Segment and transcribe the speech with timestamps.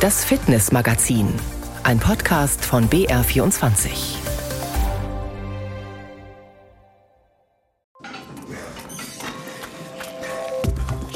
[0.00, 1.28] Das Fitnessmagazin,
[1.82, 4.16] ein Podcast von BR24.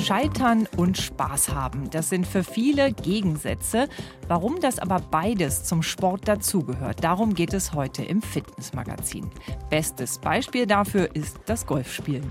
[0.02, 3.88] Scheitern und Spaß haben, das sind für viele Gegensätze.
[4.28, 9.30] Warum das aber beides zum Sport dazugehört, darum geht es heute im Fitnessmagazin.
[9.70, 12.30] Bestes Beispiel dafür ist das Golfspielen.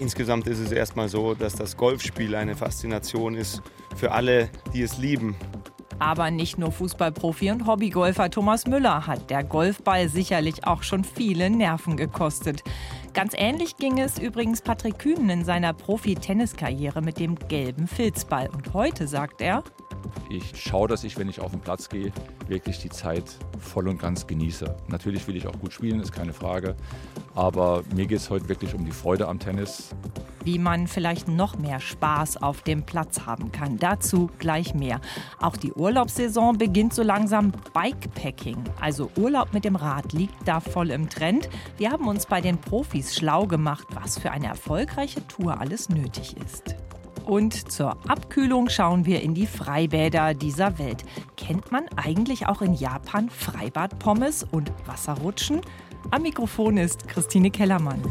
[0.00, 3.62] Insgesamt ist es erstmal so, dass das Golfspiel eine Faszination ist
[3.94, 5.36] für alle, die es lieben.
[6.02, 11.48] Aber nicht nur Fußballprofi und Hobbygolfer Thomas Müller hat der Golfball sicherlich auch schon viele
[11.48, 12.64] Nerven gekostet.
[13.14, 18.48] Ganz ähnlich ging es übrigens Patrick Kühnen in seiner Profi-Tenniskarriere mit dem gelben Filzball.
[18.52, 19.62] Und heute sagt er,
[20.28, 22.10] ich schaue, dass ich, wenn ich auf den Platz gehe,
[22.48, 24.74] wirklich die Zeit voll und ganz genieße.
[24.88, 26.74] Natürlich will ich auch gut spielen, ist keine Frage.
[27.36, 29.90] Aber mir geht es heute wirklich um die Freude am Tennis.
[30.44, 33.78] Wie man vielleicht noch mehr Spaß auf dem Platz haben kann.
[33.78, 35.00] Dazu gleich mehr.
[35.40, 37.52] Auch die Urlaubssaison beginnt so langsam.
[37.72, 41.48] Bikepacking, also Urlaub mit dem Rad, liegt da voll im Trend.
[41.76, 46.36] Wir haben uns bei den Profis schlau gemacht, was für eine erfolgreiche Tour alles nötig
[46.36, 46.76] ist.
[47.24, 51.04] Und zur Abkühlung schauen wir in die Freibäder dieser Welt.
[51.36, 55.60] Kennt man eigentlich auch in Japan Freibadpommes und Wasserrutschen?
[56.10, 58.02] Am Mikrofon ist Christine Kellermann.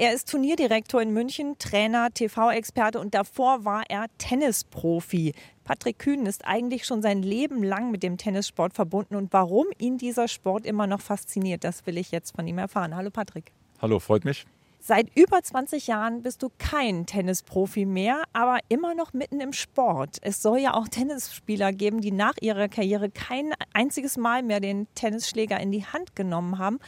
[0.00, 5.34] Er ist Turnierdirektor in München, Trainer, TV-Experte und davor war er Tennisprofi.
[5.62, 9.98] Patrick Kühn ist eigentlich schon sein Leben lang mit dem Tennissport verbunden und warum ihn
[9.98, 12.96] dieser Sport immer noch fasziniert, das will ich jetzt von ihm erfahren.
[12.96, 13.52] Hallo Patrick.
[13.82, 14.46] Hallo, freut mich.
[14.82, 20.16] Seit über 20 Jahren bist du kein Tennisprofi mehr, aber immer noch mitten im Sport.
[20.22, 24.86] Es soll ja auch Tennisspieler geben, die nach ihrer Karriere kein einziges Mal mehr den
[24.94, 26.78] Tennisschläger in die Hand genommen haben.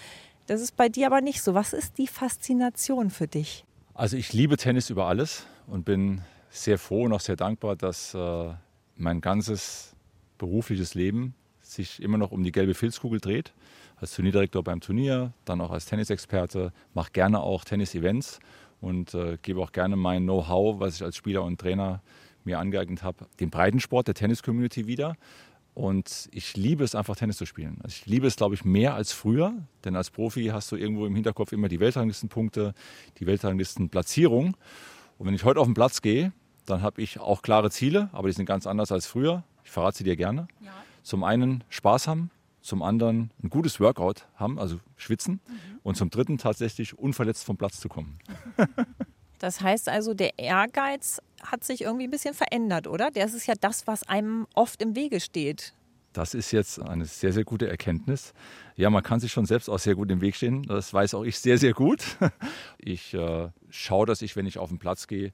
[0.47, 1.55] Das ist bei dir aber nicht so.
[1.55, 3.65] Was ist die Faszination für dich?
[3.95, 8.15] Also ich liebe Tennis über alles und bin sehr froh und auch sehr dankbar, dass
[8.15, 8.55] äh,
[8.97, 9.95] mein ganzes
[10.39, 13.53] berufliches Leben sich immer noch um die gelbe Filzkugel dreht
[14.03, 18.41] als Turnierdirektor beim Turnier, dann auch als Tennisexperte, mache gerne auch Tennis-Events
[18.81, 22.03] und äh, gebe auch gerne mein Know-how, was ich als Spieler und Trainer
[22.45, 25.15] mir angeeignet habe, den Breitensport der Tennis-Community wieder.
[25.75, 27.79] Und ich liebe es einfach, Tennis zu spielen.
[27.83, 29.55] Also ich liebe es, glaube ich, mehr als früher.
[29.85, 32.75] Denn als Profi hast du irgendwo im Hinterkopf immer die Weltranglistenpunkte,
[33.19, 34.57] die Weltranglistenplatzierung.
[35.19, 36.33] Und wenn ich heute auf den Platz gehe,
[36.67, 39.45] dann habe ich auch klare Ziele, aber die sind ganz anders als früher.
[39.65, 40.47] Ich verrate sie dir gerne.
[40.61, 40.73] Ja.
[41.03, 42.31] Zum einen Spaß haben,
[42.61, 45.79] zum anderen ein gutes Workout haben, also schwitzen mhm.
[45.83, 48.19] und zum dritten tatsächlich unverletzt vom Platz zu kommen.
[49.43, 53.11] Das heißt also, der Ehrgeiz hat sich irgendwie ein bisschen verändert, oder?
[53.11, 55.75] Das ist ja das, was einem oft im Wege steht.
[56.13, 58.35] Das ist jetzt eine sehr, sehr gute Erkenntnis.
[58.77, 60.63] Ja, man kann sich schon selbst auch sehr gut im Weg stehen.
[60.65, 62.19] Das weiß auch ich sehr, sehr gut.
[62.85, 65.33] Ich äh, schaue, dass ich, wenn ich auf den Platz gehe,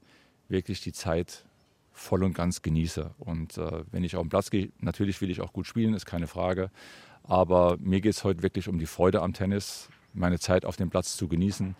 [0.49, 1.45] wirklich die Zeit
[1.91, 3.11] voll und ganz genieße.
[3.17, 6.05] Und äh, wenn ich auf den Platz gehe, natürlich will ich auch gut spielen, ist
[6.05, 6.69] keine Frage.
[7.23, 10.91] Aber mir geht es heute wirklich um die Freude am Tennis, meine Zeit auf dem
[10.91, 11.75] Platz zu genießen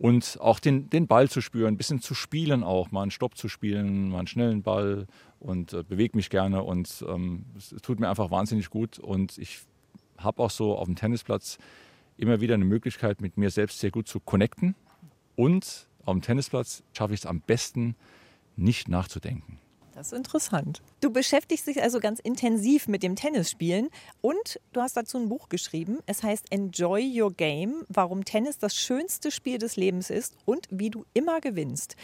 [0.00, 3.36] und auch den, den Ball zu spüren, ein bisschen zu spielen auch, mal einen Stopp
[3.36, 5.06] zu spielen, mal einen schnellen Ball
[5.40, 9.60] und äh, bewege mich gerne und ähm, es tut mir einfach wahnsinnig gut und ich
[10.16, 11.58] habe auch so auf dem Tennisplatz
[12.16, 14.74] immer wieder eine Möglichkeit, mit mir selbst sehr gut zu connecten
[15.36, 17.94] und auf dem Tennisplatz schaffe ich es am besten,
[18.56, 19.58] nicht nachzudenken.
[20.00, 20.80] Das ist interessant.
[21.02, 23.90] Du beschäftigst dich also ganz intensiv mit dem Tennisspielen
[24.22, 25.98] und du hast dazu ein Buch geschrieben.
[26.06, 30.88] Es heißt Enjoy Your Game, warum Tennis das schönste Spiel des Lebens ist und wie
[30.88, 31.96] du immer gewinnst.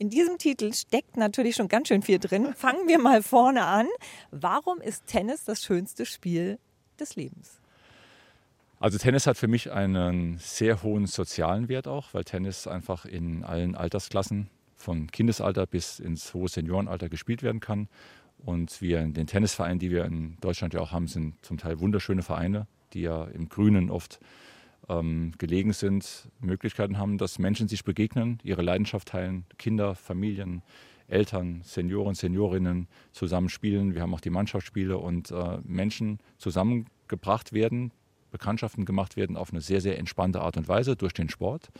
[0.00, 2.52] In diesem Titel steckt natürlich schon ganz schön viel drin.
[2.52, 3.86] Fangen wir mal vorne an.
[4.32, 6.58] Warum ist Tennis das schönste Spiel
[6.98, 7.60] des Lebens?
[8.80, 13.44] Also Tennis hat für mich einen sehr hohen sozialen Wert auch, weil Tennis einfach in
[13.44, 14.50] allen Altersklassen
[14.86, 17.88] von Kindesalter bis ins hohe Seniorenalter gespielt werden kann.
[18.38, 21.80] Und wir in den Tennisvereinen, die wir in Deutschland ja auch haben, sind zum Teil
[21.80, 24.20] wunderschöne Vereine, die ja im Grünen oft
[24.88, 30.62] ähm, gelegen sind, Möglichkeiten haben, dass Menschen sich begegnen, ihre Leidenschaft teilen, Kinder, Familien,
[31.08, 33.92] Eltern, Senioren, Seniorinnen zusammen spielen.
[33.92, 37.90] Wir haben auch die Mannschaftsspiele und äh, Menschen zusammengebracht werden,
[38.30, 41.70] Bekanntschaften gemacht werden auf eine sehr, sehr entspannte Art und Weise durch den Sport.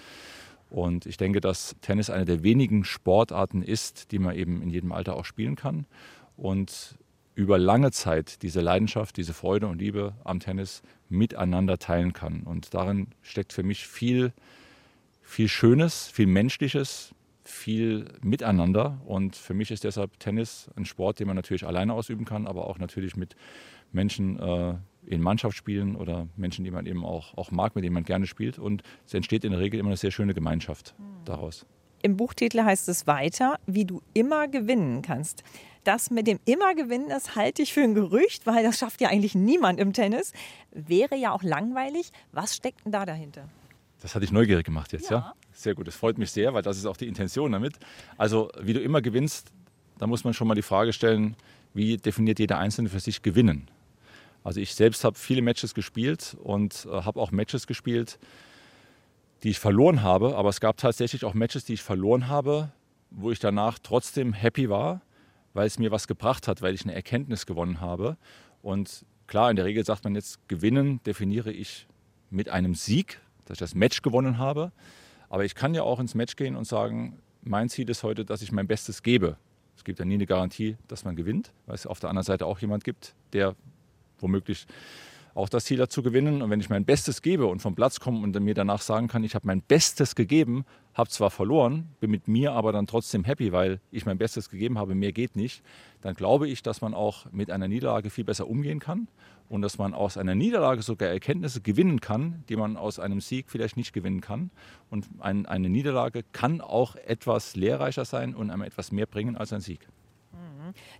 [0.70, 4.92] Und ich denke, dass Tennis eine der wenigen Sportarten ist, die man eben in jedem
[4.92, 5.86] Alter auch spielen kann.
[6.36, 6.96] Und
[7.34, 12.42] über lange Zeit diese Leidenschaft, diese Freude und Liebe am Tennis miteinander teilen kann.
[12.42, 14.32] Und darin steckt für mich viel,
[15.22, 17.14] viel Schönes, viel Menschliches,
[17.44, 19.00] viel Miteinander.
[19.04, 22.66] Und für mich ist deshalb Tennis ein Sport, den man natürlich alleine ausüben kann, aber
[22.66, 23.36] auch natürlich mit
[23.92, 24.74] Menschen äh,
[25.06, 28.58] in Mannschaftsspielen oder Menschen, die man eben auch, auch mag, mit denen man gerne spielt.
[28.58, 30.94] Und es entsteht in der Regel immer eine sehr schöne Gemeinschaft
[31.24, 31.66] daraus.
[32.02, 35.42] Im Buchtitel heißt es weiter, wie du immer gewinnen kannst.
[35.84, 39.36] das mit dem Immergewinnen, das halte ich für ein Gerücht, weil das schafft ja eigentlich
[39.36, 40.32] niemand im Tennis.
[40.72, 42.10] Wäre ja auch langweilig.
[42.32, 43.48] Was steckt denn da dahinter?
[44.00, 45.18] Das hatte ich neugierig gemacht jetzt, ja.
[45.18, 45.34] ja?
[45.52, 47.74] Sehr gut, das freut mich sehr, weil das ist auch die Intention damit.
[48.18, 49.52] Also, wie du immer gewinnst,
[49.98, 51.36] da muss man schon mal die Frage stellen,
[51.72, 53.70] wie definiert jeder Einzelne für sich Gewinnen?
[54.46, 58.20] Also ich selbst habe viele Matches gespielt und äh, habe auch Matches gespielt,
[59.42, 60.36] die ich verloren habe.
[60.36, 62.70] Aber es gab tatsächlich auch Matches, die ich verloren habe,
[63.10, 65.00] wo ich danach trotzdem happy war,
[65.52, 68.16] weil es mir was gebracht hat, weil ich eine Erkenntnis gewonnen habe.
[68.62, 71.88] Und klar, in der Regel sagt man jetzt, gewinnen definiere ich
[72.30, 74.70] mit einem Sieg, dass ich das Match gewonnen habe.
[75.28, 78.42] Aber ich kann ja auch ins Match gehen und sagen, mein Ziel ist heute, dass
[78.42, 79.38] ich mein Bestes gebe.
[79.76, 82.46] Es gibt ja nie eine Garantie, dass man gewinnt, weil es auf der anderen Seite
[82.46, 83.56] auch jemand gibt, der
[84.20, 84.66] womöglich
[85.36, 86.40] auch das Ziel dazu gewinnen.
[86.40, 89.22] Und wenn ich mein Bestes gebe und vom Platz komme und mir danach sagen kann,
[89.22, 90.64] ich habe mein Bestes gegeben,
[90.94, 94.78] habe zwar verloren, bin mit mir aber dann trotzdem happy, weil ich mein Bestes gegeben
[94.78, 95.62] habe, mehr geht nicht,
[96.00, 99.08] dann glaube ich, dass man auch mit einer Niederlage viel besser umgehen kann
[99.50, 103.50] und dass man aus einer Niederlage sogar Erkenntnisse gewinnen kann, die man aus einem Sieg
[103.50, 104.50] vielleicht nicht gewinnen kann.
[104.90, 109.52] Und ein, eine Niederlage kann auch etwas lehrreicher sein und einem etwas mehr bringen als
[109.52, 109.86] ein Sieg.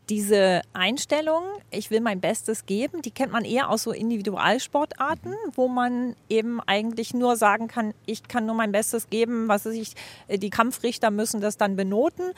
[0.08, 5.68] Diese Einstellung, ich will mein Bestes geben, die kennt man eher aus so Individualsportarten, wo
[5.68, 9.94] man eben eigentlich nur sagen kann, ich kann nur mein Bestes geben, was ich,
[10.28, 12.32] äh, die Kampfrichter müssen das dann benoten.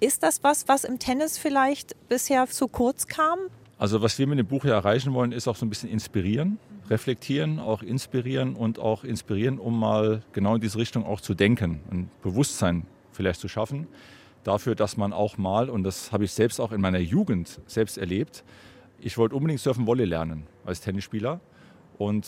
[0.00, 3.38] Ist das was, was im Tennis vielleicht bisher zu kurz kam?
[3.78, 6.58] Also was wir mit dem Buch ja erreichen wollen, ist auch so ein bisschen inspirieren,
[6.90, 11.80] reflektieren, auch inspirieren und auch inspirieren, um mal genau in diese Richtung auch zu denken,
[11.90, 13.88] ein Bewusstsein vielleicht zu schaffen
[14.44, 17.98] dafür, dass man auch mal, und das habe ich selbst auch in meiner Jugend selbst
[17.98, 18.44] erlebt,
[19.00, 21.40] ich wollte unbedingt Surfen Volley lernen als Tennisspieler
[21.98, 22.26] und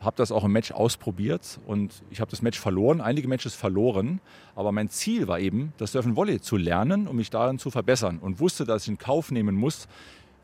[0.00, 4.20] habe das auch im Match ausprobiert und ich habe das Match verloren, einige Matches verloren,
[4.56, 8.18] aber mein Ziel war eben, das Surfen Volley zu lernen, um mich darin zu verbessern
[8.18, 9.86] und wusste, dass ich in Kauf nehmen muss,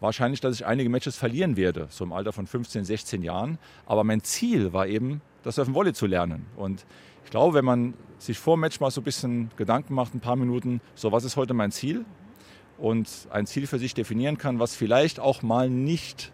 [0.00, 4.04] wahrscheinlich, dass ich einige Matches verlieren werde, so im Alter von 15, 16 Jahren, aber
[4.04, 6.84] mein Ziel war eben, das Surfen Volley zu lernen und
[7.28, 10.20] ich glaube, wenn man sich vor dem Match mal so ein bisschen Gedanken macht, ein
[10.20, 12.06] paar Minuten, so was ist heute mein Ziel
[12.78, 16.32] und ein Ziel für sich definieren kann, was vielleicht auch mal nicht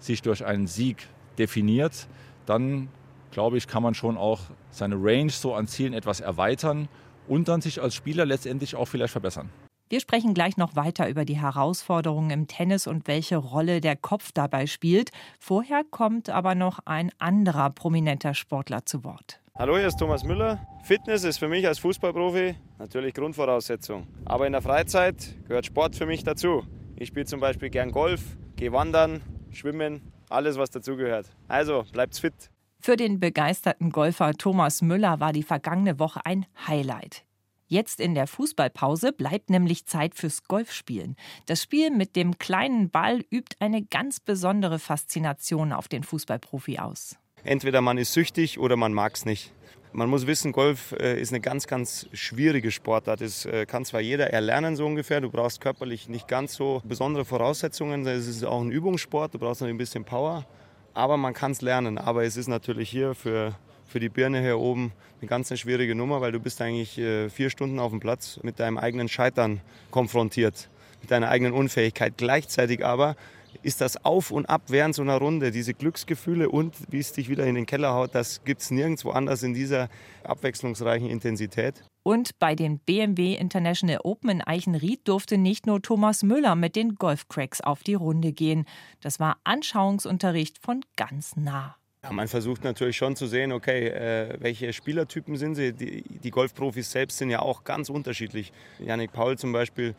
[0.00, 1.06] sich durch einen Sieg
[1.38, 2.08] definiert,
[2.46, 2.88] dann
[3.30, 4.40] glaube ich, kann man schon auch
[4.72, 6.88] seine Range so an Zielen etwas erweitern
[7.28, 9.50] und dann sich als Spieler letztendlich auch vielleicht verbessern.
[9.88, 14.32] Wir sprechen gleich noch weiter über die Herausforderungen im Tennis und welche Rolle der Kopf
[14.32, 15.12] dabei spielt.
[15.38, 19.40] Vorher kommt aber noch ein anderer prominenter Sportler zu Wort.
[19.58, 20.64] Hallo, hier ist Thomas Müller.
[20.84, 24.06] Fitness ist für mich als Fußballprofi natürlich Grundvoraussetzung.
[24.24, 26.62] Aber in der Freizeit gehört Sport für mich dazu.
[26.94, 28.20] Ich spiele zum Beispiel gern Golf,
[28.54, 29.20] gehe wandern,
[29.50, 31.26] schwimmen, alles was dazugehört.
[31.48, 32.52] Also bleibt's fit.
[32.78, 37.24] Für den begeisterten Golfer Thomas Müller war die vergangene Woche ein Highlight.
[37.66, 41.16] Jetzt in der Fußballpause bleibt nämlich Zeit fürs Golfspielen.
[41.46, 47.16] Das Spiel mit dem kleinen Ball übt eine ganz besondere Faszination auf den Fußballprofi aus.
[47.48, 49.54] Entweder man ist süchtig oder man mag es nicht.
[49.94, 53.22] Man muss wissen, Golf äh, ist eine ganz, ganz schwierige Sportart.
[53.22, 55.22] Das äh, kann zwar jeder erlernen, so ungefähr.
[55.22, 58.06] Du brauchst körperlich nicht ganz so besondere Voraussetzungen.
[58.06, 59.32] Es ist auch ein Übungssport.
[59.32, 60.44] Du brauchst ein bisschen Power.
[60.92, 61.96] Aber man kann es lernen.
[61.96, 63.54] Aber es ist natürlich hier für,
[63.86, 64.92] für die Birne hier oben
[65.22, 68.40] eine ganz eine schwierige Nummer, weil du bist eigentlich äh, vier Stunden auf dem Platz
[68.42, 70.68] mit deinem eigenen Scheitern konfrontiert.
[71.00, 72.12] Mit deiner eigenen Unfähigkeit.
[72.18, 73.16] Gleichzeitig aber
[73.62, 77.28] ist das Auf und Ab während so einer Runde, diese Glücksgefühle und wie es dich
[77.28, 79.88] wieder in den Keller haut, das gibt es nirgendwo anders in dieser
[80.24, 81.82] abwechslungsreichen Intensität.
[82.02, 86.94] Und bei den BMW International Open in Eichenried durfte nicht nur Thomas Müller mit den
[86.94, 88.64] Golfcracks auf die Runde gehen.
[89.00, 91.76] Das war Anschauungsunterricht von ganz nah.
[92.02, 95.72] Ja, man versucht natürlich schon zu sehen, okay, äh, welche Spielertypen sind sie.
[95.72, 98.52] Die, die Golfprofis selbst sind ja auch ganz unterschiedlich.
[98.78, 99.94] Yannick Paul zum Beispiel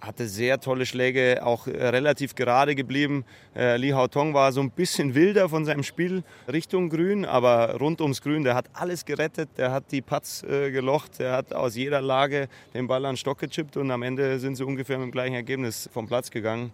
[0.00, 3.24] hatte sehr tolle Schläge, auch äh, relativ gerade geblieben.
[3.54, 8.00] Äh, Li Haotong war so ein bisschen wilder von seinem Spiel Richtung Grün, aber rund
[8.00, 11.76] ums Grün, der hat alles gerettet, der hat die Putts äh, gelocht, der hat aus
[11.76, 15.06] jeder Lage den Ball an den Stock gechippt und am Ende sind sie ungefähr mit
[15.08, 16.72] dem gleichen Ergebnis vom Platz gegangen.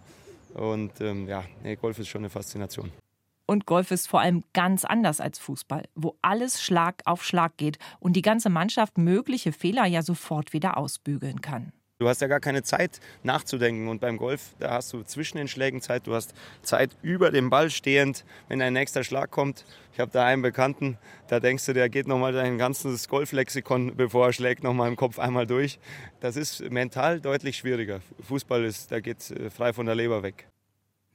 [0.53, 1.43] Und ähm, ja,
[1.75, 2.91] Golf ist schon eine Faszination.
[3.45, 7.79] Und Golf ist vor allem ganz anders als Fußball, wo alles Schlag auf Schlag geht
[7.99, 11.71] und die ganze Mannschaft mögliche Fehler ja sofort wieder ausbügeln kann.
[12.01, 13.89] Du hast ja gar keine Zeit nachzudenken.
[13.89, 16.07] Und beim Golf, da hast du zwischen den Schlägen Zeit.
[16.07, 19.65] Du hast Zeit über dem Ball stehend, wenn ein nächster Schlag kommt.
[19.91, 24.27] Ich habe da einen Bekannten, da denkst du, der geht nochmal dein ganzes Golflexikon, bevor
[24.27, 25.77] er schlägt, nochmal im Kopf einmal durch.
[26.21, 27.99] Das ist mental deutlich schwieriger.
[28.21, 30.47] Fußball ist, da geht äh, frei von der Leber weg.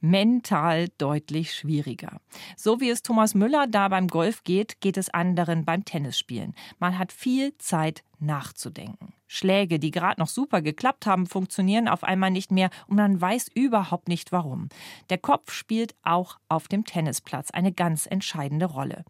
[0.05, 2.19] Mental deutlich schwieriger.
[2.55, 6.53] So wie es Thomas Müller da beim Golf geht, geht es anderen beim Tennisspielen.
[6.79, 9.13] Man hat viel Zeit nachzudenken.
[9.27, 13.49] Schläge, die gerade noch super geklappt haben, funktionieren auf einmal nicht mehr und man weiß
[13.53, 14.69] überhaupt nicht warum.
[15.09, 19.03] Der Kopf spielt auch auf dem Tennisplatz eine ganz entscheidende Rolle.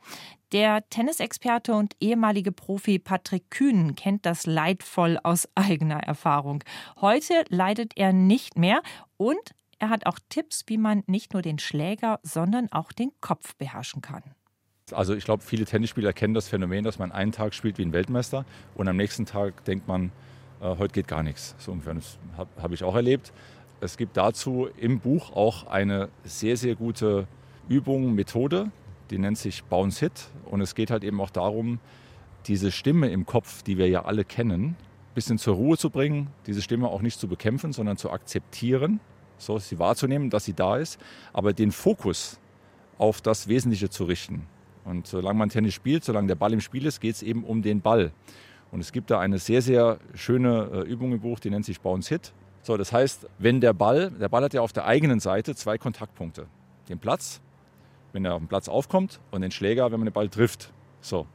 [0.54, 6.64] Der Tennisexperte und ehemalige Profi Patrick Kühn kennt das leidvoll aus eigener Erfahrung.
[7.02, 8.82] Heute leidet er nicht mehr
[9.18, 13.56] und er hat auch Tipps, wie man nicht nur den Schläger, sondern auch den Kopf
[13.56, 14.24] beherrschen kann.
[14.92, 17.92] Also ich glaube, viele Tennisspieler kennen das Phänomen, dass man einen Tag spielt wie ein
[17.92, 20.12] Weltmeister und am nächsten Tag denkt man,
[20.62, 21.56] äh, heute geht gar nichts.
[21.58, 21.96] So ungefähr.
[21.96, 23.34] Das habe hab ich auch erlebt.
[23.82, 27.28] Es gibt dazu im Buch auch eine sehr, sehr gute
[27.68, 28.72] Übung, Methode,
[29.10, 30.30] die nennt sich Bounce Hit.
[30.46, 31.80] Und es geht halt eben auch darum,
[32.48, 36.28] diese Stimme im Kopf, die wir ja alle kennen, ein bisschen zur Ruhe zu bringen,
[36.46, 39.00] diese Stimme auch nicht zu bekämpfen, sondern zu akzeptieren,
[39.38, 41.00] so sie wahrzunehmen, dass sie da ist,
[41.34, 42.40] aber den Fokus
[42.98, 44.48] auf das Wesentliche zu richten.
[44.86, 47.62] Und solange man Tennis spielt, solange der Ball im Spiel ist, geht es eben um
[47.62, 48.12] den Ball.
[48.72, 51.80] Und es gibt da eine sehr, sehr schöne äh, Übung im Buch, die nennt sich
[51.82, 52.34] Bounce Hit.
[52.62, 55.78] So, das heißt, wenn der Ball, der Ball hat ja auf der eigenen Seite zwei
[55.78, 56.48] Kontaktpunkte.
[56.90, 57.42] Den Platz,
[58.12, 60.72] wenn er auf dem Platz aufkommt, und den Schläger, wenn man den Ball trifft.
[61.02, 61.28] So.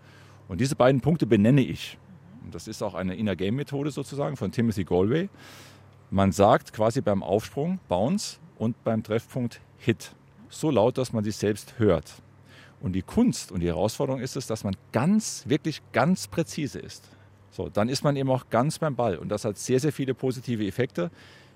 [0.48, 1.98] Und diese beiden Punkte benenne ich.
[2.44, 5.28] Und das ist auch eine Inner Game Methode sozusagen von Timothy Galway.
[6.10, 10.12] Man sagt quasi beim Aufsprung Bounce und beim Treffpunkt Hit.
[10.48, 12.12] So laut, dass man sich selbst hört.
[12.80, 17.08] Und die Kunst und die Herausforderung ist es, dass man ganz, wirklich ganz präzise ist.
[17.52, 19.16] So, dann ist man eben auch ganz beim Ball.
[19.16, 21.10] Und das hat sehr, sehr viele positive Effekte.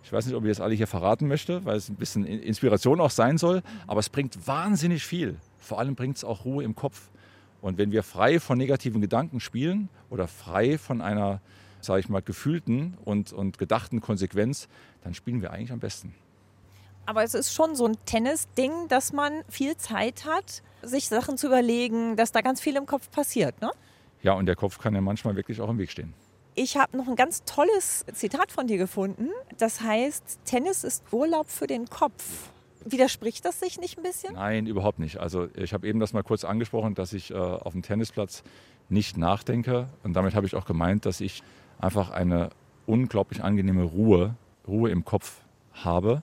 [0.04, 3.00] Ich weiß nicht, ob ich das alle hier verraten möchte, weil es ein bisschen Inspiration
[3.00, 3.62] auch sein soll.
[3.86, 5.36] Aber es bringt wahnsinnig viel.
[5.58, 7.08] Vor allem bringt es auch Ruhe im Kopf.
[7.60, 11.40] Und wenn wir frei von negativen Gedanken spielen oder frei von einer,
[11.84, 14.68] sage ich mal, gefühlten und, und gedachten Konsequenz,
[15.02, 16.14] dann spielen wir eigentlich am besten.
[17.06, 21.48] Aber es ist schon so ein Tennis-Ding, dass man viel Zeit hat, sich Sachen zu
[21.48, 23.70] überlegen, dass da ganz viel im Kopf passiert, ne?
[24.22, 26.14] Ja, und der Kopf kann ja manchmal wirklich auch im Weg stehen.
[26.54, 29.28] Ich habe noch ein ganz tolles Zitat von dir gefunden.
[29.58, 32.48] Das heißt, Tennis ist Urlaub für den Kopf.
[32.86, 34.34] Widerspricht das sich nicht ein bisschen?
[34.34, 35.18] Nein, überhaupt nicht.
[35.18, 38.44] Also ich habe eben das mal kurz angesprochen, dass ich äh, auf dem Tennisplatz
[38.88, 39.88] nicht nachdenke.
[40.04, 41.42] Und damit habe ich auch gemeint, dass ich
[41.78, 42.50] einfach eine
[42.86, 46.22] unglaublich angenehme Ruhe, Ruhe im Kopf habe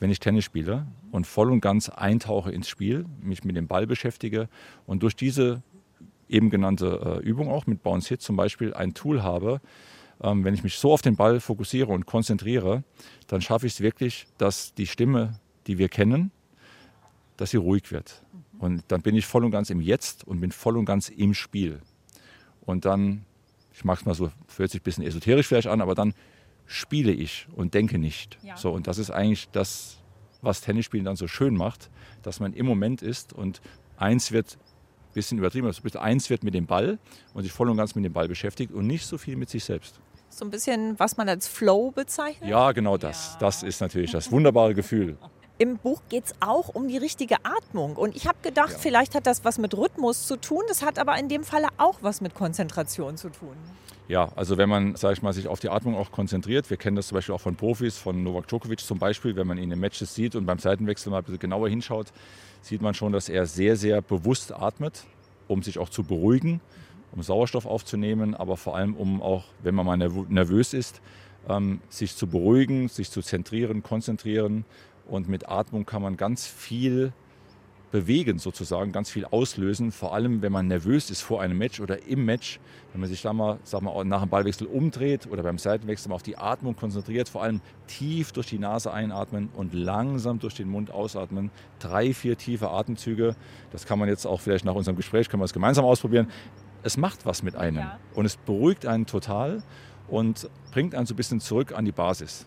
[0.00, 3.86] wenn ich Tennis spiele und voll und ganz eintauche ins Spiel, mich mit dem Ball
[3.86, 4.48] beschäftige
[4.86, 5.62] und durch diese
[6.28, 9.60] eben genannte äh, Übung auch mit Bounce Hit zum Beispiel ein Tool habe,
[10.22, 12.84] ähm, wenn ich mich so auf den Ball fokussiere und konzentriere,
[13.26, 16.30] dann schaffe ich es wirklich, dass die Stimme, die wir kennen,
[17.36, 18.22] dass sie ruhig wird.
[18.32, 18.60] Mhm.
[18.60, 21.34] Und dann bin ich voll und ganz im Jetzt und bin voll und ganz im
[21.34, 21.80] Spiel.
[22.60, 23.24] Und dann,
[23.78, 26.12] ich mag es mal so, hört sich ein bisschen esoterisch vielleicht an, aber dann
[26.66, 28.36] spiele ich und denke nicht.
[28.42, 28.56] Ja.
[28.56, 29.98] So, und das ist eigentlich das,
[30.42, 31.88] was Tennisspielen dann so schön macht,
[32.22, 33.60] dass man im Moment ist und
[33.96, 34.58] eins wird,
[35.10, 36.98] ein bisschen übertrieben, also eins wird mit dem Ball
[37.34, 39.62] und sich voll und ganz mit dem Ball beschäftigt und nicht so viel mit sich
[39.62, 40.00] selbst.
[40.28, 42.50] So ein bisschen, was man als Flow bezeichnet?
[42.50, 43.34] Ja, genau das.
[43.34, 43.38] Ja.
[43.38, 45.16] Das ist natürlich das wunderbare Gefühl.
[45.60, 47.96] Im Buch geht es auch um die richtige Atmung.
[47.96, 48.78] Und ich habe gedacht, ja.
[48.78, 50.62] vielleicht hat das was mit Rhythmus zu tun.
[50.68, 53.56] Das hat aber in dem Falle auch was mit Konzentration zu tun.
[54.06, 56.94] Ja, also wenn man, sage ich mal, sich auf die Atmung auch konzentriert, wir kennen
[56.94, 59.80] das zum Beispiel auch von Profis, von Novak Djokovic zum Beispiel, wenn man ihn in
[59.80, 62.06] Matches sieht und beim Seitenwechsel mal ein bisschen genauer hinschaut,
[62.62, 65.04] sieht man schon, dass er sehr, sehr bewusst atmet,
[65.48, 66.60] um sich auch zu beruhigen,
[67.12, 71.02] um Sauerstoff aufzunehmen, aber vor allem um auch, wenn man mal nervös ist,
[71.48, 74.64] ähm, sich zu beruhigen, sich zu zentrieren, konzentrieren
[75.08, 77.12] und mit Atmung kann man ganz viel
[77.90, 79.92] bewegen sozusagen, ganz viel auslösen.
[79.92, 82.60] Vor allem, wenn man nervös ist vor einem Match oder im Match,
[82.92, 86.16] wenn man sich da mal, sag mal nach dem Ballwechsel umdreht oder beim Seitenwechsel mal
[86.16, 90.68] auf die Atmung konzentriert, vor allem tief durch die Nase einatmen und langsam durch den
[90.68, 91.50] Mund ausatmen.
[91.78, 93.36] Drei, vier tiefe Atemzüge.
[93.70, 96.28] Das kann man jetzt auch vielleicht nach unserem Gespräch, können wir es gemeinsam ausprobieren.
[96.82, 97.98] Es macht was mit einem ja.
[98.14, 99.62] und es beruhigt einen total
[100.08, 102.46] und bringt einen so ein bisschen zurück an die Basis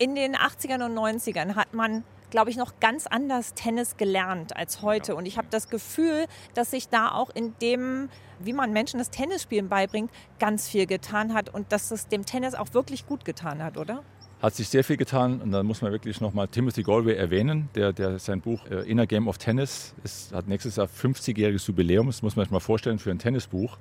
[0.00, 4.82] in den 80ern und 90ern hat man glaube ich, noch ganz anders Tennis gelernt als
[4.82, 5.16] heute.
[5.16, 9.10] Und ich habe das Gefühl, dass sich da auch in dem, wie man Menschen das
[9.10, 13.62] Tennisspielen beibringt, ganz viel getan hat und dass es dem Tennis auch wirklich gut getan
[13.62, 14.04] hat, oder?
[14.40, 17.92] Hat sich sehr viel getan und da muss man wirklich nochmal Timothy Galway erwähnen, der,
[17.92, 22.22] der sein Buch äh, Inner Game of Tennis ist, hat nächstes Jahr 50-jähriges Jubiläum, das
[22.22, 23.76] muss man sich mal vorstellen für ein Tennisbuch,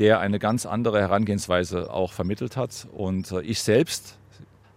[0.00, 2.86] der eine ganz andere Herangehensweise auch vermittelt hat.
[2.92, 4.17] Und äh, ich selbst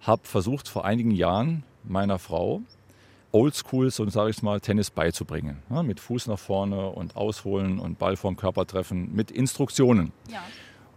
[0.01, 2.62] habe versucht vor einigen Jahren meiner Frau
[3.31, 5.60] oldschool, so sage ich mal, Tennis beizubringen.
[5.70, 10.12] Ja, mit Fuß nach vorne und ausholen und Ball vorm Körper treffen, mit Instruktionen.
[10.29, 10.41] Ja.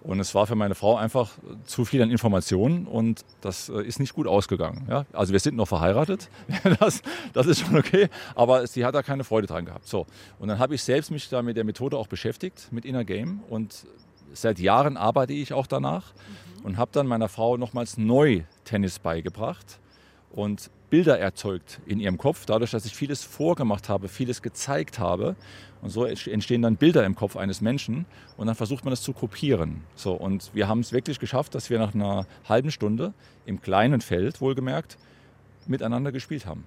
[0.02, 1.30] Und es war für meine Frau einfach
[1.64, 4.86] zu viel an Informationen und das äh, ist nicht gut ausgegangen.
[4.90, 5.06] Ja?
[5.14, 6.28] Also wir sind noch verheiratet,
[6.78, 7.00] das,
[7.32, 9.88] das ist schon okay, aber sie hat da keine Freude dran gehabt.
[9.88, 10.06] So.
[10.38, 13.40] Und dann habe ich selbst mich da mit der Methode auch beschäftigt, mit Inner Game
[13.48, 13.86] und
[14.34, 16.12] seit Jahren arbeite ich auch danach
[16.58, 16.66] mhm.
[16.66, 19.78] und habe dann meiner Frau nochmals neu Tennis beigebracht
[20.30, 25.36] und Bilder erzeugt in ihrem Kopf, dadurch, dass ich vieles vorgemacht habe, vieles gezeigt habe.
[25.82, 28.06] Und so entstehen dann Bilder im Kopf eines Menschen
[28.36, 29.82] und dann versucht man das zu kopieren.
[29.96, 33.12] So, und wir haben es wirklich geschafft, dass wir nach einer halben Stunde
[33.44, 34.96] im kleinen Feld, wohlgemerkt,
[35.66, 36.64] miteinander gespielt haben.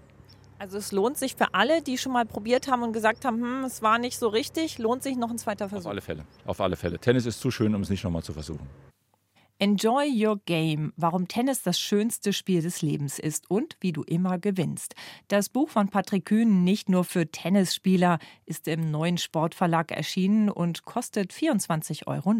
[0.59, 3.63] Also es lohnt sich für alle, die schon mal probiert haben und gesagt haben, hm,
[3.63, 5.85] es war nicht so richtig, lohnt sich noch ein zweiter Versuch.
[5.85, 6.99] Auf alle Fälle, auf alle Fälle.
[6.99, 8.67] Tennis ist zu schön, um es nicht nochmal zu versuchen.
[9.59, 14.37] Enjoy Your Game, warum Tennis das schönste Spiel des Lebens ist und wie du immer
[14.37, 14.93] gewinnst.
[15.29, 20.85] Das Buch von Patrick Kühn, nicht nur für Tennisspieler, ist im neuen Sportverlag erschienen und
[20.85, 22.35] kostet 24,90 Euro.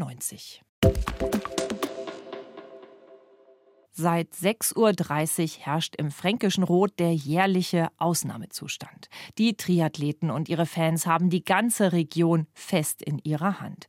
[3.99, 9.09] Seit 6.30 Uhr herrscht im Fränkischen Rot der jährliche Ausnahmezustand.
[9.39, 13.87] Die Triathleten und ihre Fans haben die ganze Region fest in ihrer Hand.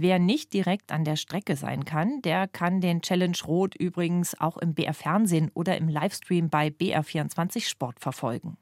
[0.00, 4.56] Wer nicht direkt an der Strecke sein kann, der kann den Challenge Rot übrigens auch
[4.56, 8.58] im BR Fernsehen oder im Livestream bei BR24 Sport verfolgen.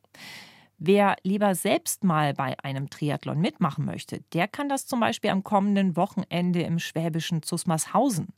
[0.78, 5.44] Wer lieber selbst mal bei einem Triathlon mitmachen möchte, der kann das zum Beispiel am
[5.44, 8.28] kommenden Wochenende im schwäbischen Zusmarshausen.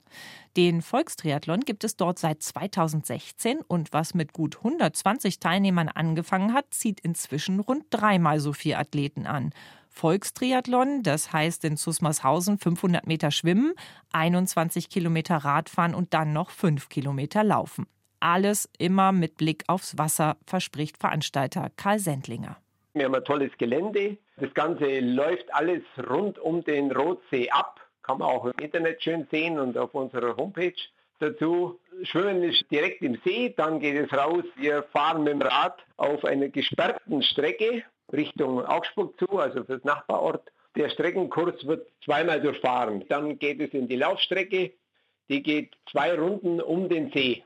[0.56, 6.74] Den Volkstriathlon gibt es dort seit 2016 und was mit gut 120 Teilnehmern angefangen hat,
[6.74, 9.52] zieht inzwischen rund dreimal so viele Athleten an.
[9.98, 13.74] Volkstriathlon, das heißt in Zusmarshausen 500 Meter schwimmen,
[14.12, 17.86] 21 Kilometer Radfahren und dann noch 5 Kilometer laufen.
[18.20, 22.56] Alles immer mit Blick aufs Wasser, verspricht Veranstalter Karl Sendlinger.
[22.94, 24.18] Wir haben ein tolles Gelände.
[24.36, 27.80] Das Ganze läuft alles rund um den Rotsee ab.
[28.02, 30.74] Kann man auch im Internet schön sehen und auf unserer Homepage
[31.18, 31.80] dazu.
[32.04, 34.44] Schwimmen ist direkt im See, dann geht es raus.
[34.56, 40.50] Wir fahren mit dem Rad auf einer gesperrten Strecke Richtung Augsburg zu, also fürs Nachbarort.
[40.76, 43.04] Der Streckenkurs wird zweimal durchfahren.
[43.08, 44.72] Dann geht es in die Laufstrecke.
[45.28, 47.42] Die geht zwei Runden um den See.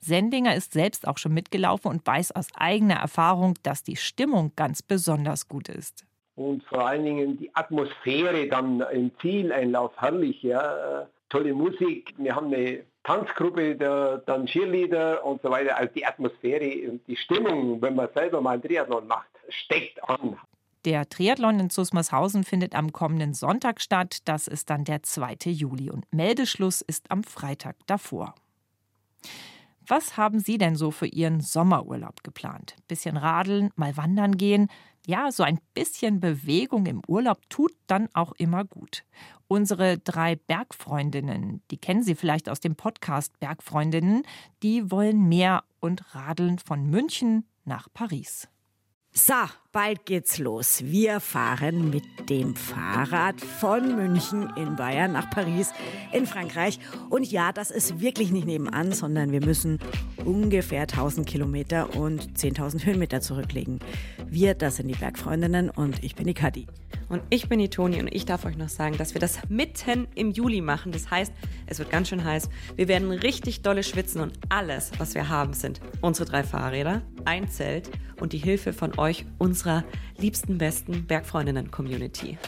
[0.00, 4.82] Sendinger ist selbst auch schon mitgelaufen und weiß aus eigener Erfahrung, dass die Stimmung ganz
[4.82, 6.04] besonders gut ist.
[6.34, 10.42] Und vor allen Dingen die Atmosphäre dann im Zieleinlauf herrlich.
[10.42, 11.08] Ja.
[11.30, 12.12] Tolle Musik.
[12.18, 15.76] Wir haben eine Tanzgruppe, der, dann Cheerleader und so weiter.
[15.76, 20.36] Also die Atmosphäre und die Stimmung, wenn man selber mal einen Triathlon macht, steckt an.
[20.84, 24.18] Der Triathlon in Zusmarshausen findet am kommenden Sonntag statt.
[24.26, 25.36] Das ist dann der 2.
[25.50, 28.34] Juli und Meldeschluss ist am Freitag davor.
[29.86, 32.76] Was haben Sie denn so für Ihren Sommerurlaub geplant?
[32.88, 34.68] Bisschen radeln, mal wandern gehen?
[35.06, 39.04] Ja, so ein bisschen Bewegung im Urlaub tut dann auch immer gut.
[39.48, 44.22] Unsere drei Bergfreundinnen, die kennen Sie vielleicht aus dem Podcast Bergfreundinnen,
[44.62, 48.48] die wollen mehr und radeln von München nach Paris.
[49.16, 49.32] So,
[49.70, 50.82] bald geht's los.
[50.82, 55.70] Wir fahren mit dem Fahrrad von München in Bayern nach Paris
[56.12, 56.80] in Frankreich.
[57.10, 59.78] Und ja, das ist wirklich nicht nebenan, sondern wir müssen
[60.24, 63.78] ungefähr 1000 Kilometer und 10.000 Höhenmeter zurücklegen.
[64.26, 66.66] Wir, das sind die Bergfreundinnen und ich bin die Kadi.
[67.08, 70.08] Und ich bin die Toni und ich darf euch noch sagen, dass wir das mitten
[70.14, 70.92] im Juli machen.
[70.92, 71.32] Das heißt,
[71.66, 72.48] es wird ganz schön heiß.
[72.76, 77.48] Wir werden richtig dolle schwitzen und alles, was wir haben, sind unsere drei Fahrräder, ein
[77.48, 77.90] Zelt
[78.20, 79.84] und die Hilfe von euch, unserer
[80.18, 82.38] liebsten, besten Bergfreundinnen-Community.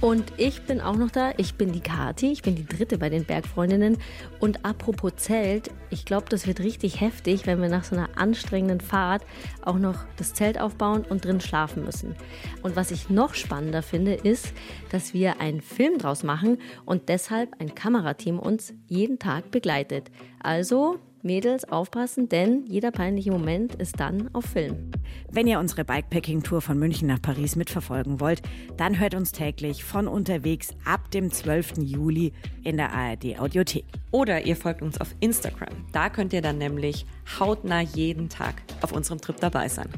[0.00, 1.32] Und ich bin auch noch da.
[1.38, 2.30] Ich bin die Kati.
[2.30, 3.98] Ich bin die dritte bei den Bergfreundinnen.
[4.38, 8.80] Und apropos Zelt, ich glaube, das wird richtig heftig, wenn wir nach so einer anstrengenden
[8.80, 9.24] Fahrt
[9.62, 12.14] auch noch das Zelt aufbauen und drin schlafen müssen.
[12.62, 14.52] Und was ich noch spannender finde, ist,
[14.90, 20.12] dass wir einen Film draus machen und deshalb ein Kamerateam uns jeden Tag begleitet.
[20.40, 24.90] Also Mädels aufpassen, denn jeder peinliche Moment ist dann auf Film.
[25.30, 28.42] Wenn ihr unsere Bikepacking-Tour von München nach Paris mitverfolgen wollt,
[28.76, 31.78] dann hört uns täglich von unterwegs ab dem 12.
[31.78, 32.32] Juli
[32.64, 33.84] in der ARD Audiothek.
[34.10, 35.86] Oder ihr folgt uns auf Instagram.
[35.92, 37.06] Da könnt ihr dann nämlich
[37.38, 39.88] hautnah jeden Tag auf unserem Trip dabei sein.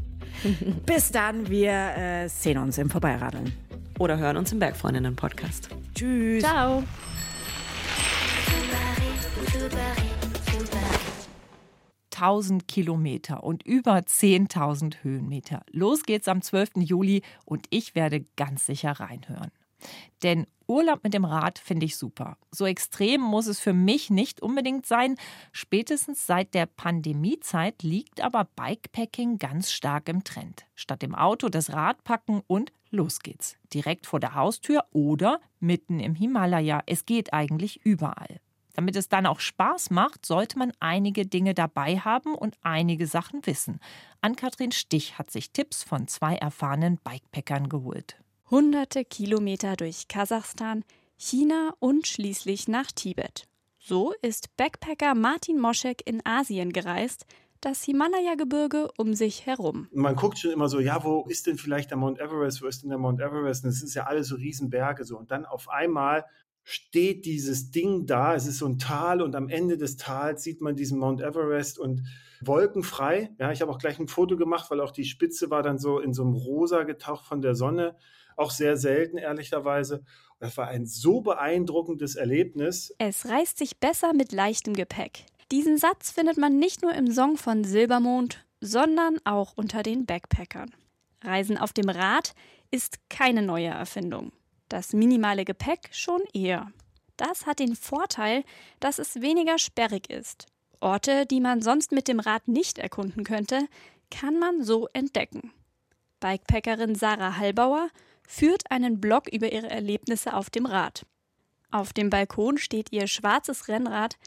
[0.86, 3.52] Bis dann, wir äh, sehen uns im Vorbeiradeln.
[3.98, 5.68] Oder hören uns im Bergfreundinnen-Podcast.
[5.94, 6.42] Tschüss.
[6.42, 6.82] Ciao.
[12.20, 15.62] 1000 Kilometer und über 10.000 Höhenmeter.
[15.70, 16.70] Los geht's am 12.
[16.76, 19.50] Juli und ich werde ganz sicher reinhören.
[20.22, 22.36] Denn Urlaub mit dem Rad finde ich super.
[22.50, 25.16] So extrem muss es für mich nicht unbedingt sein.
[25.52, 30.66] Spätestens seit der Pandemiezeit liegt aber Bikepacking ganz stark im Trend.
[30.74, 33.56] Statt im Auto das Rad packen und Los geht's.
[33.72, 36.82] Direkt vor der Haustür oder mitten im Himalaya.
[36.86, 38.40] Es geht eigentlich überall.
[38.74, 43.44] Damit es dann auch Spaß macht, sollte man einige Dinge dabei haben und einige Sachen
[43.46, 43.80] wissen.
[44.20, 48.16] Ann-Kathrin Stich hat sich Tipps von zwei erfahrenen Bikepackern geholt.
[48.50, 50.84] Hunderte Kilometer durch Kasachstan,
[51.16, 53.46] China und schließlich nach Tibet.
[53.78, 57.26] So ist Backpacker Martin Moschek in Asien gereist,
[57.60, 59.88] das Himalaya-Gebirge um sich herum.
[59.92, 62.82] Man guckt schon immer so, ja, wo ist denn vielleicht der Mount Everest, wo ist
[62.82, 63.64] denn der Mount Everest?
[63.64, 65.18] Und es ist ja alles so Riesenberge so.
[65.18, 66.24] Und dann auf einmal
[66.62, 70.60] steht dieses Ding da, es ist so ein Tal und am Ende des Tals sieht
[70.60, 72.02] man diesen Mount Everest und
[72.40, 73.30] wolkenfrei.
[73.38, 75.98] Ja, ich habe auch gleich ein Foto gemacht, weil auch die Spitze war dann so
[75.98, 77.96] in so einem rosa getaucht von der Sonne.
[78.36, 80.04] Auch sehr selten, ehrlicherweise.
[80.38, 82.94] Das war ein so beeindruckendes Erlebnis.
[82.98, 85.26] Es reißt sich besser mit leichtem Gepäck.
[85.52, 90.70] Diesen Satz findet man nicht nur im Song von Silbermond, sondern auch unter den Backpackern.
[91.22, 92.34] Reisen auf dem Rad
[92.70, 94.32] ist keine neue Erfindung.
[94.70, 96.72] Das minimale Gepäck schon eher.
[97.16, 98.44] Das hat den Vorteil,
[98.78, 100.46] dass es weniger sperrig ist.
[100.80, 103.66] Orte, die man sonst mit dem Rad nicht erkunden könnte,
[104.10, 105.52] kann man so entdecken.
[106.20, 107.88] Bikepackerin Sarah Hallbauer
[108.26, 111.04] führt einen Blog über ihre Erlebnisse auf dem Rad.
[111.72, 114.18] Auf dem Balkon steht ihr schwarzes Rennrad,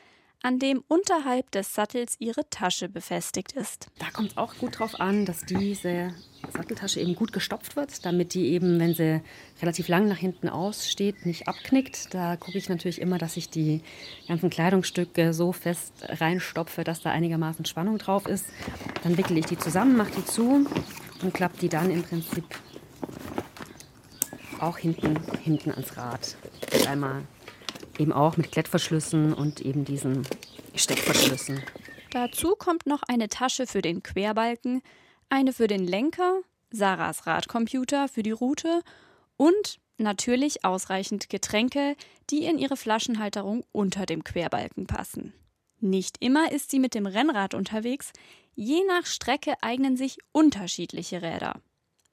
[0.43, 3.87] an dem unterhalb des Sattels ihre Tasche befestigt ist.
[3.97, 6.13] Da kommt es auch gut drauf an, dass diese
[6.51, 9.21] Satteltasche eben gut gestopft wird, damit die eben, wenn sie
[9.61, 12.13] relativ lang nach hinten aussteht, nicht abknickt.
[12.13, 13.81] Da gucke ich natürlich immer, dass ich die
[14.27, 18.45] ganzen Kleidungsstücke so fest reinstopfe, dass da einigermaßen Spannung drauf ist.
[19.03, 20.67] Dann wickele ich die zusammen, mache die zu
[21.21, 22.43] und klappe die dann im Prinzip
[24.59, 26.35] auch hinten, hinten ans Rad.
[26.87, 27.23] Einmal
[27.99, 30.25] eben auch mit Klettverschlüssen und eben diesen
[30.75, 31.61] Steckverschlüssen.
[32.11, 34.81] Dazu kommt noch eine Tasche für den Querbalken,
[35.29, 38.81] eine für den Lenker, Sarahs Radcomputer für die Route
[39.37, 41.95] und natürlich ausreichend Getränke,
[42.29, 45.33] die in ihre Flaschenhalterung unter dem Querbalken passen.
[45.79, 48.11] Nicht immer ist sie mit dem Rennrad unterwegs,
[48.55, 51.61] je nach Strecke eignen sich unterschiedliche Räder.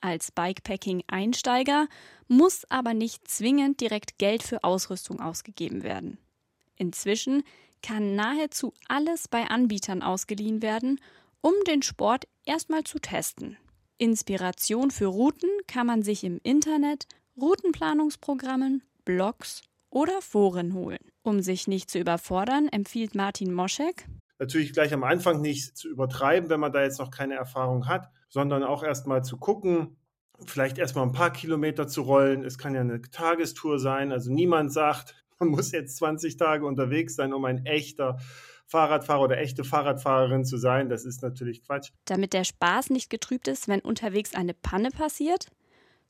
[0.00, 1.86] Als Bikepacking-Einsteiger
[2.28, 6.18] muss aber nicht zwingend direkt Geld für Ausrüstung ausgegeben werden.
[6.76, 7.42] Inzwischen
[7.82, 11.00] kann nahezu alles bei Anbietern ausgeliehen werden,
[11.40, 13.56] um den Sport erstmal zu testen.
[13.98, 17.06] Inspiration für Routen kann man sich im Internet,
[17.38, 20.98] Routenplanungsprogrammen, Blogs oder Foren holen.
[21.22, 24.06] Um sich nicht zu überfordern, empfiehlt Martin Moschek,
[24.40, 28.10] natürlich gleich am Anfang nicht zu übertreiben, wenn man da jetzt noch keine Erfahrung hat,
[28.30, 29.98] sondern auch erstmal zu gucken,
[30.46, 32.44] vielleicht erstmal ein paar Kilometer zu rollen.
[32.44, 34.12] Es kann ja eine Tagestour sein.
[34.12, 38.18] Also niemand sagt, man muss jetzt 20 Tage unterwegs sein, um ein echter
[38.66, 40.88] Fahrradfahrer oder echte Fahrradfahrerin zu sein.
[40.88, 41.90] Das ist natürlich Quatsch.
[42.04, 45.48] Damit der Spaß nicht getrübt ist, wenn unterwegs eine Panne passiert,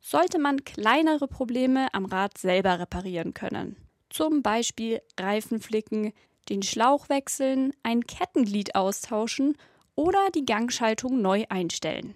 [0.00, 3.76] sollte man kleinere Probleme am Rad selber reparieren können.
[4.10, 6.12] Zum Beispiel Reifen flicken,
[6.48, 9.56] den Schlauch wechseln, ein Kettenglied austauschen
[9.94, 12.14] oder die Gangschaltung neu einstellen.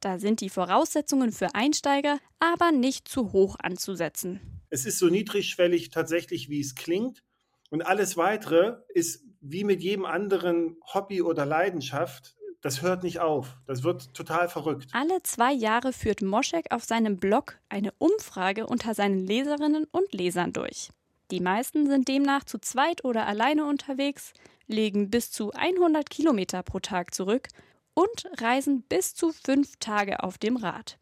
[0.00, 4.40] Da sind die Voraussetzungen für Einsteiger aber nicht zu hoch anzusetzen.
[4.68, 7.22] Es ist so niedrigschwellig tatsächlich, wie es klingt.
[7.70, 12.34] Und alles Weitere ist wie mit jedem anderen Hobby oder Leidenschaft.
[12.62, 13.56] Das hört nicht auf.
[13.66, 14.88] Das wird total verrückt.
[14.92, 20.52] Alle zwei Jahre führt Moschek auf seinem Blog eine Umfrage unter seinen Leserinnen und Lesern
[20.52, 20.90] durch.
[21.30, 24.32] Die meisten sind demnach zu zweit oder alleine unterwegs,
[24.66, 27.48] legen bis zu 100 Kilometer pro Tag zurück
[27.94, 30.98] und reisen bis zu fünf Tage auf dem Rad.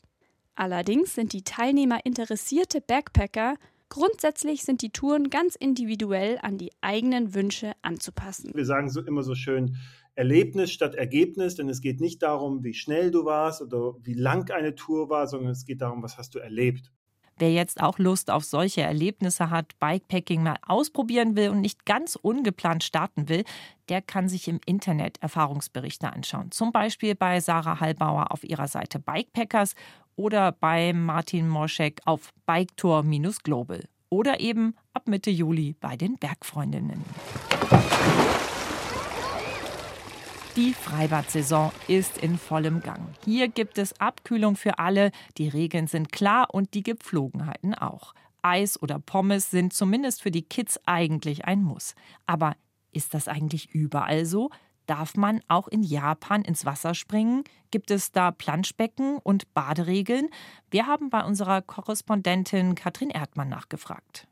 [0.55, 3.55] Allerdings sind die Teilnehmer interessierte Backpacker,
[3.88, 8.53] grundsätzlich sind die Touren ganz individuell an die eigenen Wünsche anzupassen.
[8.55, 9.77] Wir sagen so immer so schön,
[10.14, 14.51] Erlebnis statt Ergebnis, denn es geht nicht darum, wie schnell du warst oder wie lang
[14.51, 16.92] eine Tour war, sondern es geht darum, was hast du erlebt.
[17.40, 22.14] Wer jetzt auch Lust auf solche Erlebnisse hat, Bikepacking mal ausprobieren will und nicht ganz
[22.14, 23.44] ungeplant starten will,
[23.88, 26.50] der kann sich im Internet Erfahrungsberichte anschauen.
[26.50, 29.74] Zum Beispiel bei Sarah Hallbauer auf ihrer Seite Bikepackers
[30.16, 33.85] oder bei Martin Morschek auf Biketour-Global.
[34.11, 37.03] Oder eben ab Mitte Juli bei den Bergfreundinnen.
[40.61, 43.01] Die Freibad-Saison ist in vollem Gang.
[43.25, 48.14] Hier gibt es Abkühlung für alle, die Regeln sind klar und die Gepflogenheiten auch.
[48.42, 51.94] Eis oder Pommes sind zumindest für die Kids eigentlich ein Muss.
[52.27, 52.57] Aber
[52.92, 54.51] ist das eigentlich überall so?
[54.85, 57.42] Darf man auch in Japan ins Wasser springen?
[57.70, 60.29] Gibt es da Planschbecken und Baderegeln?
[60.70, 64.27] Wir haben bei unserer Korrespondentin Katrin Erdmann nachgefragt.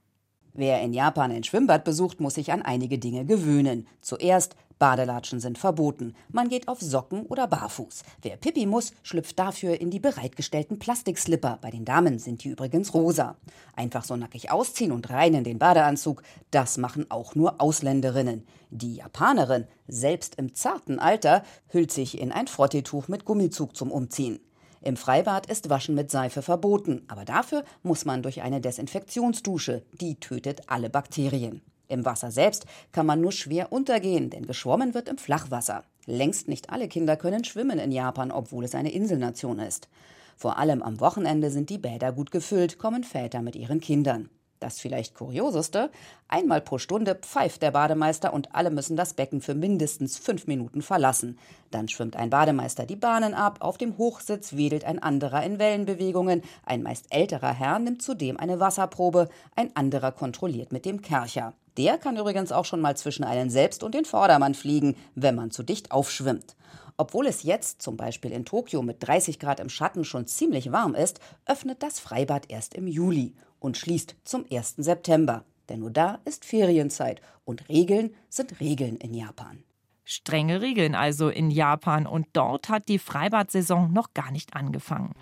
[0.52, 3.86] Wer in Japan ein Schwimmbad besucht, muss sich an einige Dinge gewöhnen.
[4.02, 6.14] Zuerst Badelatschen sind verboten.
[6.30, 8.02] Man geht auf Socken oder barfuß.
[8.22, 11.58] Wer Pipi muss, schlüpft dafür in die bereitgestellten Plastikslipper.
[11.60, 13.36] Bei den Damen sind die übrigens rosa.
[13.74, 18.46] Einfach so nackig ausziehen und rein in den Badeanzug, das machen auch nur Ausländerinnen.
[18.70, 24.40] Die Japanerin, selbst im zarten Alter, hüllt sich in ein Frotteetuch mit Gummizug zum Umziehen.
[24.80, 29.82] Im Freibad ist Waschen mit Seife verboten, aber dafür muss man durch eine Desinfektionsdusche.
[30.00, 31.62] Die tötet alle Bakterien.
[31.88, 35.84] Im Wasser selbst kann man nur schwer untergehen, denn geschwommen wird im Flachwasser.
[36.06, 39.88] Längst nicht alle Kinder können schwimmen in Japan, obwohl es eine Inselnation ist.
[40.36, 44.30] Vor allem am Wochenende sind die Bäder gut gefüllt, kommen Väter mit ihren Kindern.
[44.60, 45.90] Das vielleicht kurioseste,
[46.26, 50.82] einmal pro Stunde pfeift der Bademeister und alle müssen das Becken für mindestens fünf Minuten
[50.82, 51.38] verlassen.
[51.70, 56.42] Dann schwimmt ein Bademeister die Bahnen ab, auf dem Hochsitz wedelt ein anderer in Wellenbewegungen,
[56.66, 61.52] ein meist älterer Herr nimmt zudem eine Wasserprobe, ein anderer kontrolliert mit dem Kercher.
[61.76, 65.52] Der kann übrigens auch schon mal zwischen einen selbst und den Vordermann fliegen, wenn man
[65.52, 66.56] zu dicht aufschwimmt.
[66.96, 70.96] Obwohl es jetzt, zum Beispiel in Tokio mit 30 Grad im Schatten, schon ziemlich warm
[70.96, 74.74] ist, öffnet das Freibad erst im Juli und schließt zum 1.
[74.78, 75.44] September.
[75.68, 79.62] Denn nur da ist Ferienzeit und Regeln sind Regeln in Japan.
[80.04, 85.12] Strenge Regeln also in Japan und dort hat die Freibadsaison noch gar nicht angefangen.